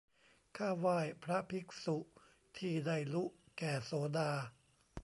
[0.57, 1.97] ข้าไหว้พระภิกษุ
[2.57, 3.23] ที่ได้ลุ
[3.57, 4.31] แก่โสดา